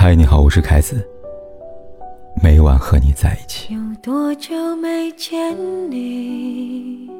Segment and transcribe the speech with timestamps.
[0.00, 1.04] 嗨，你好，我是凯子。
[2.40, 3.74] 每晚和你在一起。
[3.74, 5.56] 有多久没见
[5.90, 7.10] 你？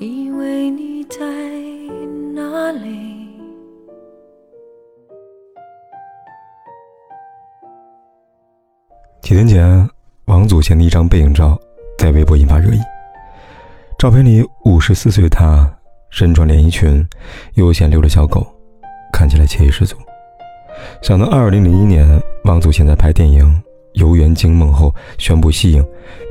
[0.00, 1.20] 以为你在
[2.34, 3.28] 哪里？
[9.22, 9.88] 几天前，
[10.24, 11.56] 王祖贤的一张背影照
[11.96, 12.80] 在微博引发热议。
[13.96, 15.72] 照片里，五十四岁的他
[16.10, 17.08] 身穿连衣裙，
[17.54, 18.44] 悠闲遛着小狗，
[19.12, 19.96] 看起来惬意十足。
[21.02, 23.44] 想到二零零一年，王祖贤在拍电影
[23.94, 25.84] 《游园惊梦》后宣布息影，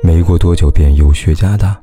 [0.04, 1.80] 没过多久便有血加大。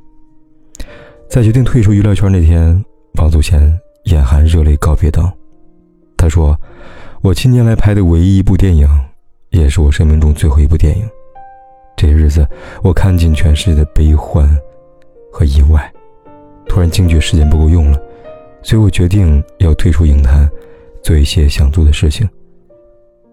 [1.29, 3.61] 在决定退出娱乐圈那天，王祖贤
[4.05, 5.33] 眼含热泪告别道
[6.17, 6.59] ：“他说，
[7.23, 8.89] 我七年来拍的唯一一部电影，
[9.51, 11.05] 也是我生命中最后一部电影。
[11.97, 12.47] 这些日子，
[12.83, 14.49] 我看尽全世界的悲欢。”
[15.37, 15.93] 和意外，
[16.69, 18.01] 突然惊觉时间不够用了，
[18.63, 20.49] 所以我决定要退出影坛，
[21.03, 22.25] 做一些想做的事情。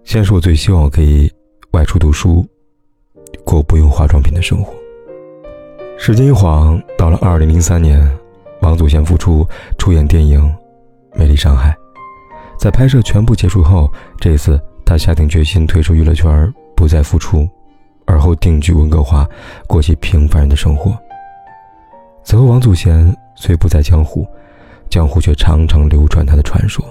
[0.04, 1.32] 先是我最希望我可以
[1.72, 2.46] 外出读书，
[3.46, 4.74] 过不用化妆品的生活。
[5.98, 8.02] 时间一晃到了二零零三年，
[8.62, 10.42] 王祖贤复出出演电影
[11.18, 11.70] 《美丽上海》。
[12.60, 17.48] 在拍摄全部结束后，这一次他下定决心退出娱乐圈，不再复出，
[18.06, 19.26] 而后定居温哥华，
[19.68, 20.98] 过起平凡人的生活。
[22.24, 24.28] 此后，王祖贤虽不在江湖，
[24.90, 26.84] 江湖却常常流传他的传说。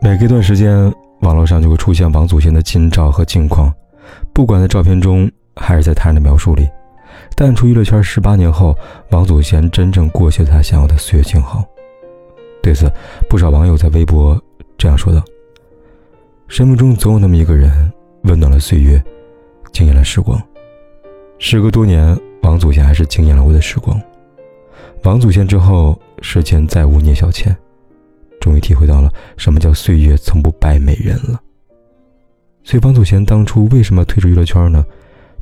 [0.00, 0.92] 每隔一段时间，
[1.24, 3.72] 网络上就会出现王祖贤的近照和近况，
[4.32, 6.68] 不管在照片中还是在他人的描述里。
[7.34, 8.76] 淡出娱乐圈十八年后，
[9.10, 11.64] 王祖贤真正过起了他想要的岁月静好。
[12.62, 12.92] 对此，
[13.28, 14.40] 不少网友在微博
[14.78, 15.22] 这样说道
[16.46, 17.90] ：“生命中总有那么一个人，
[18.24, 19.02] 温暖了岁月，
[19.72, 20.40] 惊艳了时光。
[21.38, 23.98] 时隔多年。”王祖贤还是惊艳了我的时光。
[25.04, 27.56] 王祖贤之后，世间再无聂小倩，
[28.44, 31.40] 终于体会到了什么叫岁月从不败美人了。
[32.62, 34.84] 所以，王祖贤当初为什么退出娱乐圈呢？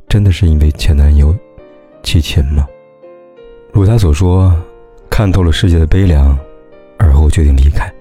[0.07, 1.35] 真的是因为前男友
[2.01, 2.65] 齐秦吗？
[3.73, 4.55] 如他所说，
[5.09, 6.37] 看透了世界的悲凉，
[6.97, 7.93] 而后决定离开。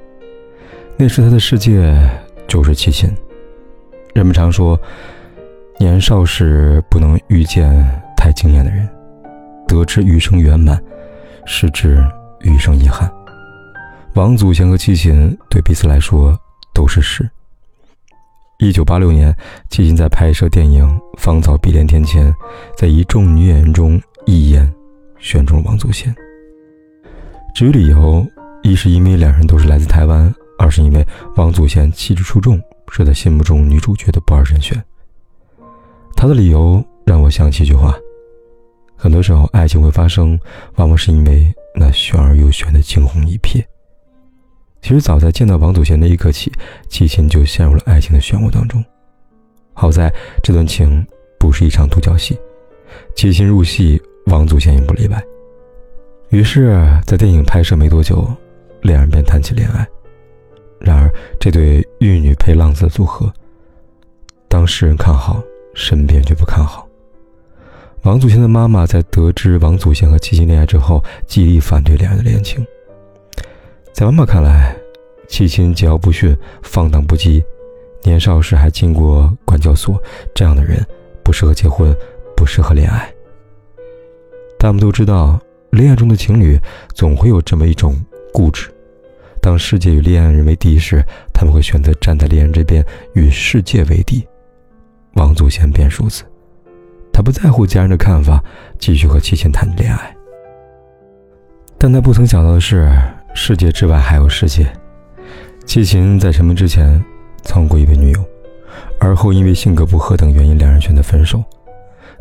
[0.97, 2.01] 那时他的世界
[2.47, 3.11] 就是齐秦。
[4.15, 4.81] 人们常说，
[5.81, 7.85] 年少时不能遇见。
[8.17, 8.89] 太惊艳的人，
[9.67, 10.81] 得知余生圆满，
[11.45, 12.01] 失之
[12.43, 13.13] 余生遗憾。
[14.15, 16.39] 王祖贤和齐秦对彼此来说
[16.75, 17.29] 都是事。
[18.59, 19.35] 一九八六年，
[19.71, 20.87] 齐秦在拍摄电影
[21.19, 22.33] 《芳草碧连天》前，
[22.77, 24.71] 在一众女演员中一眼
[25.19, 26.15] 选中了王祖贤。
[27.55, 28.27] 至于理由，
[28.63, 31.05] 一是因为两人都是来自台湾，二是因为
[31.37, 34.81] 王祖贤气质出众，是他心目中女主角的不二人选。
[36.15, 37.95] 他的理由让我想起一句话。
[38.95, 40.39] 很多时候，爱情会发生，
[40.77, 43.65] 往往是因为那玄而又玄的惊鸿一瞥。
[44.83, 46.53] 其实，早在见到王祖贤那一刻起，
[46.89, 48.85] 齐秦就陷入了爱情的漩涡当中。
[49.73, 50.13] 好在
[50.43, 51.07] 这段情
[51.39, 52.37] 不是一场独角戏，
[53.15, 55.23] 齐秦入戏，王祖贤也不例外。
[56.31, 58.29] 于是，在电影拍摄没多久，
[58.83, 59.87] 两人便谈起恋爱。
[60.81, 63.33] 然而，这对玉女配浪子的组合，
[64.49, 65.41] 当世人看好，
[65.75, 66.89] 身边却不看好。
[68.03, 72.67] 王祖贤的妈妈在得知王祖贤和齐秦恋爱之后，极力反对两人的恋情。
[73.93, 74.75] 在妈妈看来，
[75.29, 77.45] 齐秦桀骜不驯、放荡不羁，
[78.03, 80.01] 年少时还进过管教所，
[80.35, 80.85] 这样的人
[81.23, 81.95] 不适合结婚，
[82.35, 83.13] 不适合恋爱。
[84.59, 85.39] 但我们都知道，
[85.71, 86.59] 恋爱中的情侣
[86.95, 87.95] 总会有这么一种
[88.33, 88.73] 固执：
[89.43, 91.05] 当世界与恋爱人为敌时，
[91.35, 94.27] 他们会选择站在恋人这边，与世界为敌。
[95.15, 96.25] 王祖贤便如此。
[97.13, 98.43] 他不在乎家人的看法，
[98.79, 100.17] 继续和齐秦谈恋爱。
[101.77, 102.91] 但他不曾想到的是，
[103.35, 104.71] 世界之外还有世界。
[105.65, 107.03] 齐秦在成名之前，
[107.43, 108.25] 曾过一位女友，
[108.99, 111.43] 而后因为性格不合等原因，两人选择分手。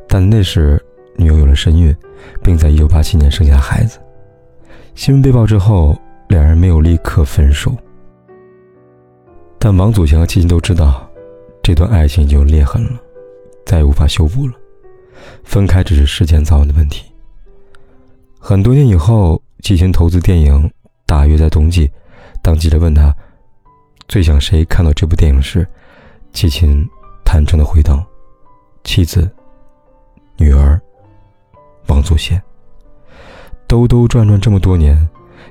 [0.07, 0.83] 但那时
[1.16, 1.95] 女友有了身孕，
[2.44, 3.99] 并在1987年生下孩子。
[4.94, 5.97] 新闻被曝之后，
[6.28, 7.75] 两人没有立刻分手。
[9.57, 11.09] 但王祖贤和齐秦都知道，
[11.64, 12.99] 这段爱情已经有裂痕了，
[13.66, 14.53] 再也无法修补了。
[15.43, 17.05] 分开只是时间早晚的问题。
[18.40, 20.69] 很多年以后，齐秦投资电影，
[21.11, 21.91] 大约在冬季。
[22.41, 23.13] 当记者问他
[24.08, 25.67] 最想谁看到这部电影时，
[26.31, 26.87] 齐秦
[27.25, 28.02] 坦诚地回道
[28.85, 29.29] ：“妻子、
[30.37, 30.79] 女儿、
[31.87, 32.41] 王祖贤。”
[33.67, 34.97] 兜兜转转这么多年，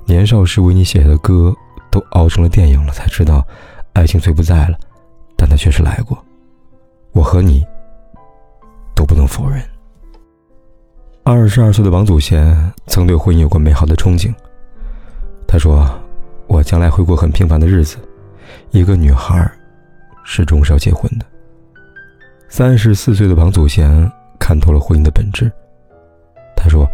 [0.07, 1.55] 年少时为你写的歌
[1.91, 3.47] 都熬成了电影了，才知道，
[3.93, 4.79] 爱情虽不在了，
[5.37, 6.17] 但它确实来过。
[7.13, 7.63] 我和你。
[8.95, 9.63] 都不能否认。
[11.23, 14.31] 二十二岁的王祖贤曾对婚姻有过美好的憧憬。
[15.53, 15.85] 他说
[16.47, 17.97] ：“我将来会过很平凡的日子，
[18.71, 19.51] 一个女孩
[20.23, 21.27] 始终是要结婚的。
[22.49, 24.09] 三十四岁的王祖贤
[24.39, 25.51] 看透了婚姻的本质。
[26.57, 26.89] 他说：“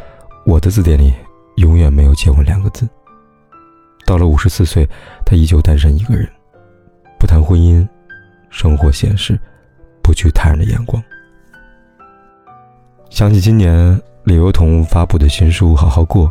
[0.46, 1.12] 我的字典里
[1.56, 2.88] 永远没有结婚两个字。”
[4.06, 4.88] 到了五十四岁，
[5.26, 6.26] 他依旧单身一个人，
[7.18, 7.86] 不谈婚姻，
[8.48, 9.38] 生活现实，
[10.02, 11.02] 不惧他人的眼光。
[13.10, 16.26] 想起今年李幼彤发布的新书《好好过》，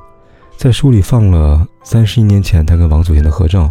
[0.58, 3.70] 在书里放了三十一年前他跟王祖贤的合照，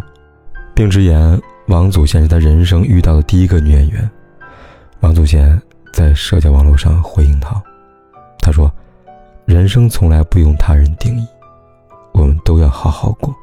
[0.73, 4.09] 并直言王祖贤是他人生遇到的第一个女演员。
[5.01, 5.61] 王祖贤
[5.91, 7.61] 在社交网络上回应他，
[8.39, 8.71] 他说
[9.45, 11.27] ：“人生从来不用他人定义，
[12.13, 13.35] 我们都要好好过。”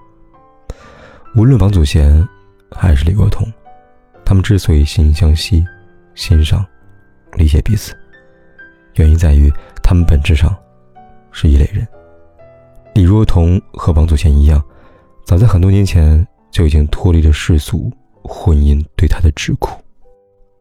[1.36, 2.26] 无论王祖贤
[2.70, 3.46] 还是李若彤，
[4.24, 5.62] 他们之所以惺惺相惜、
[6.14, 6.64] 欣赏、
[7.34, 7.94] 理解彼此，
[8.94, 9.52] 原因在于
[9.82, 10.56] 他们本质上
[11.32, 11.86] 是一类人。
[12.94, 14.62] 李若彤和王祖贤一样，
[15.24, 17.90] 早在很多年前就已经脱离了世俗
[18.22, 19.70] 婚姻对她的桎梏。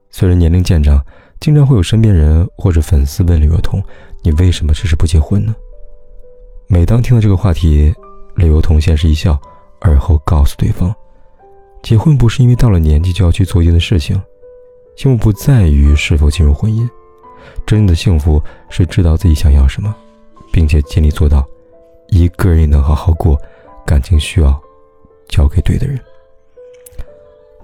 [0.09, 1.03] 虽然年龄渐长，
[1.39, 3.83] 经常会有身边人或者粉丝问李若彤
[4.23, 5.55] ：“你为什么迟迟不结婚呢？”
[6.67, 7.93] 每当听到这个话题，
[8.35, 9.39] 李若彤先是一笑。
[9.83, 10.93] 而后告诉对方，
[11.81, 14.21] 结婚不是因为到了年纪就要去做一件事情，
[14.95, 16.87] 幸福不在于是否进入婚姻，
[17.65, 18.39] 真正的幸福
[18.69, 19.91] 是知道自己想要什么，
[20.51, 21.43] 并且尽力做到，
[22.11, 23.35] 一个人也能好好过，
[23.85, 24.61] 感情需要
[25.27, 25.99] 交给对的人。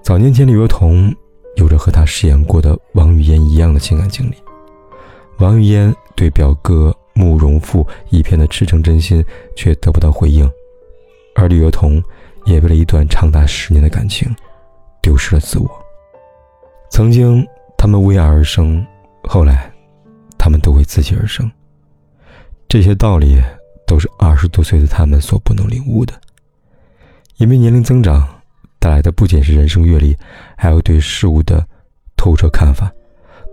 [0.02, 1.14] 早年间，李若彤
[1.56, 4.34] 有着和她饰演过的王语嫣一样的情感经历，
[5.38, 9.24] 王语嫣对表哥慕容复一片的赤诚真心，
[9.54, 10.50] 却得不到回应。
[11.34, 12.02] 而李若彤
[12.46, 14.34] 也为了一段长达十年的感情，
[15.02, 15.70] 丢失了自我。
[16.90, 17.46] 曾经
[17.76, 18.84] 他们为爱而生，
[19.24, 19.70] 后来
[20.38, 21.48] 他们都为自己而生。
[22.66, 23.38] 这些道理
[23.88, 26.14] 都是二十多岁的他们所不能领悟的。
[27.38, 28.28] 因为年龄增长
[28.78, 30.16] 带来的不仅是人生阅历，
[30.56, 31.66] 还有对事物的
[32.16, 32.92] 透彻看法。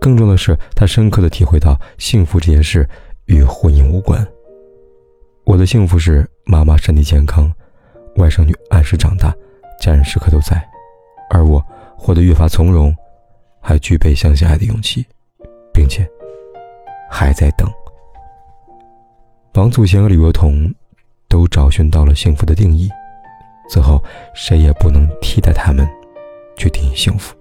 [0.00, 2.88] 更重要的是，他深刻的体会到幸福这件事
[3.24, 4.24] 与婚姻无关。
[5.44, 7.50] 我的幸福是妈妈身体健康。
[8.16, 9.34] 外甥女按时长大，
[9.80, 10.62] 家人时刻都在，
[11.30, 11.62] 而我
[11.96, 12.94] 活得越发从容，
[13.60, 15.04] 还具备相信爱的勇气，
[15.72, 16.08] 并且
[17.10, 17.70] 还在等。
[19.56, 20.70] 王祖贤和李若彤
[21.28, 22.90] 都找寻到了幸福的定义，
[23.70, 24.02] 此后
[24.34, 25.88] 谁也不能替代他们
[26.58, 27.34] 去定义幸福。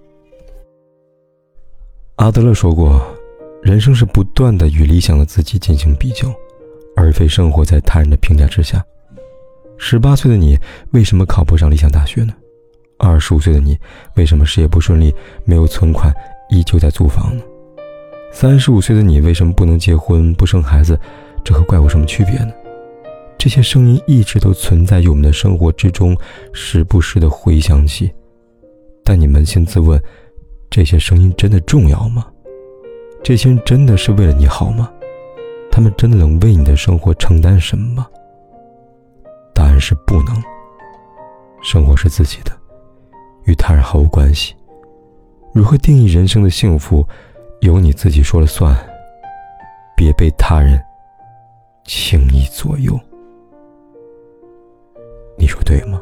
[2.15, 3.05] 阿德勒说过，
[3.61, 6.33] 人生是不断的与理想的自己进行比较，
[6.95, 8.81] 而非生活在他人的评价之下。
[9.77, 10.57] 十八岁的你
[10.91, 12.33] 为什么考不上理想大学呢？
[12.97, 13.77] 二十五岁的你
[14.15, 15.13] 为什么事业不顺利、
[15.43, 16.15] 没有存款、
[16.49, 17.43] 依旧在租房呢？
[18.31, 20.97] 三十五岁的你为什么不能结婚、不生孩子？
[21.45, 22.51] 这和怪物什么区别呢？
[23.37, 26.17] 这些声音一直都存在于我们的生活之中，
[26.51, 28.11] 时不时的回响起。
[29.03, 30.01] 但你扪心自问，
[30.71, 32.25] 这些声音真的重要吗？
[33.23, 34.91] 这些人真的是为了你好吗？
[35.71, 38.07] 他们真的能为你的生活承担什么吗？
[39.53, 40.35] 答案是不能。
[41.61, 42.51] 生活是自己的，
[43.43, 44.55] 与他人毫无关系。
[45.53, 47.07] 如何定义人生的幸福，
[47.61, 48.75] 由你自己说了算。
[49.95, 50.81] 别被他人
[51.85, 52.99] 轻易左右。
[55.37, 56.01] 你说对吗？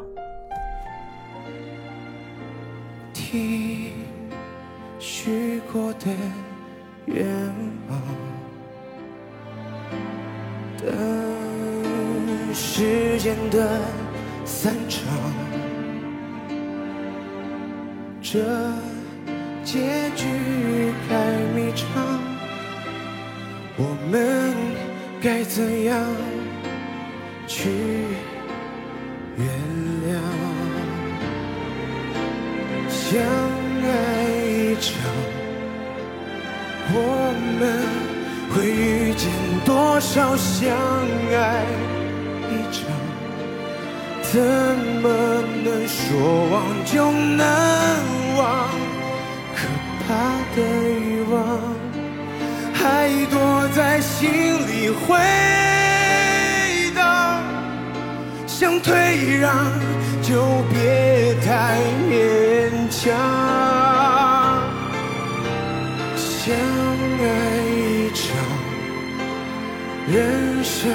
[3.14, 3.92] 听
[4.98, 6.08] 许过的
[7.08, 7.28] 愿
[7.90, 8.02] 望。
[10.78, 13.82] 等时间的
[14.46, 15.04] 散场，
[18.22, 18.40] 这
[19.66, 20.26] 结局
[21.10, 22.20] 太迷长，
[23.78, 24.54] 我们
[25.24, 25.98] 该怎样
[27.48, 27.70] 去
[29.38, 29.48] 原
[30.04, 30.12] 谅？
[32.90, 33.22] 相
[33.86, 33.88] 爱
[34.44, 34.92] 一场，
[36.92, 36.98] 我
[37.58, 37.62] 们
[38.54, 39.32] 会遇见
[39.64, 40.76] 多少相
[41.32, 41.64] 爱
[42.52, 42.84] 一场？
[44.24, 44.42] 怎
[45.02, 45.08] 么
[45.64, 46.04] 能说
[46.52, 46.54] 忘
[46.84, 47.42] 就能
[48.36, 48.68] 忘？
[49.56, 49.58] 可
[50.06, 50.06] 怕
[50.54, 50.58] 的
[51.00, 51.40] 欲望
[52.84, 53.40] 还躲
[53.74, 54.30] 在心
[54.68, 55.18] 里回
[56.94, 57.42] 荡，
[58.46, 59.56] 想退让
[60.22, 62.12] 就别太勉
[62.90, 63.02] 强。
[66.18, 66.54] 相
[67.24, 67.26] 爱
[67.72, 68.22] 一场，
[70.12, 70.92] 人生。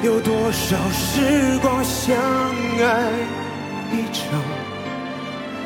[0.00, 3.10] 有多少时光相爱
[3.90, 4.22] 一场，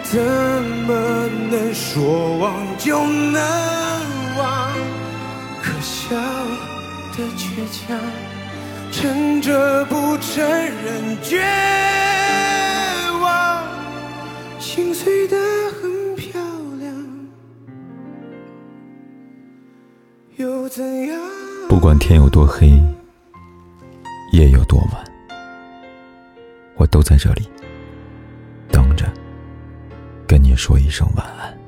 [0.04, 3.42] 怎么能说忘就能
[4.38, 4.72] 忘？
[5.82, 6.14] 笑
[7.16, 7.98] 的倔强，
[8.92, 11.42] 撑着不承认绝
[13.20, 13.66] 望，
[14.60, 15.36] 心碎的
[15.72, 16.40] 很漂
[16.78, 16.94] 亮，
[20.36, 21.20] 又怎样？
[21.68, 22.80] 不管天有多黑，
[24.32, 25.04] 夜有多晚，
[26.76, 27.48] 我都在这里
[28.70, 29.12] 等着，
[30.28, 31.61] 跟你说一声晚安。